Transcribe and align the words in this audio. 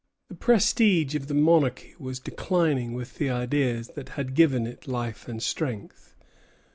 The 0.29 0.35
prestige 0.35 1.13
of 1.13 1.27
the 1.27 1.35
monarchy 1.35 1.93
was 1.99 2.19
declining 2.19 2.93
with 2.93 3.19
the 3.19 3.29
ideas 3.29 3.89
that 3.89 4.09
had 4.17 4.33
given 4.33 4.65
it 4.65 4.87
life 4.87 5.27
and 5.27 5.43
strength. 5.43 6.15